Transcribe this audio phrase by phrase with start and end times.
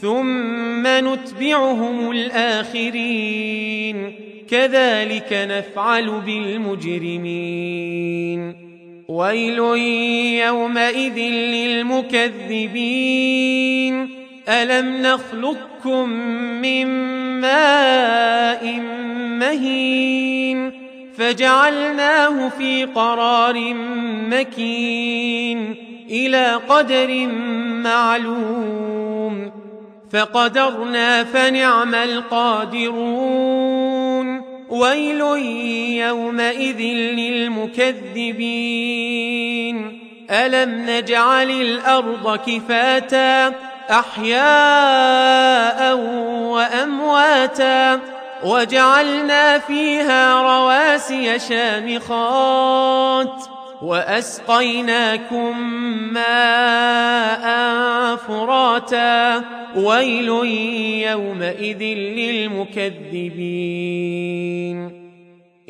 [0.00, 4.12] ثم نتبعهم الآخرين.
[4.50, 8.54] كذلك نفعل بالمجرمين.
[9.08, 9.58] ويل
[10.46, 14.08] يومئذ للمكذبين.
[14.48, 16.08] ألم نخلقكم
[16.62, 16.86] من
[17.40, 18.80] ماء
[19.38, 20.72] مهين؟
[21.16, 23.74] فجعلناه في قرار
[24.30, 25.74] مكين.
[26.10, 27.26] إلى قدر
[27.82, 29.57] معلوم.
[30.12, 33.78] فقدرنا فنعم القادرون.
[34.68, 35.20] ويل
[36.06, 38.38] يومئذ للمكذبين.
[40.30, 43.54] ألم نجعل الأرض كفاتا
[43.90, 48.00] أحياء وأمواتا
[48.44, 53.57] وجعلنا فيها رواسي شامخات.
[53.82, 55.60] وأسقيناكم
[56.12, 57.46] ماء
[58.16, 59.44] فراتا
[59.76, 60.28] ويل
[61.08, 62.68] يومئذ للمكذبين.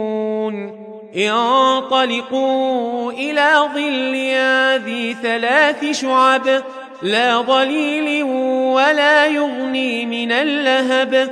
[1.16, 4.16] انطلقوا إلى ظل
[4.86, 6.64] ذي ثلاث شعب
[7.04, 8.24] لا ظليل
[8.74, 11.32] ولا يغني من اللهب.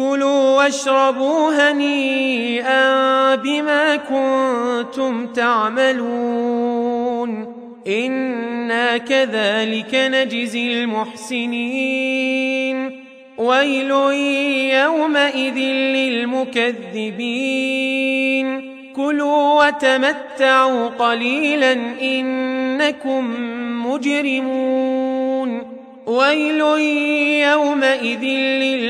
[0.00, 7.30] كلوا واشربوا هنيئا بما كنتم تعملون.
[7.86, 13.00] إنا كذلك نجزي المحسنين.
[13.38, 13.90] ويل
[14.72, 17.00] يومئذ للمكذبين.
[18.96, 21.72] كلوا وتمتعوا قليلا
[22.02, 23.36] إنكم
[23.86, 25.80] مجرمون.
[26.06, 26.60] ويل
[27.50, 28.89] يومئذ للمكذبين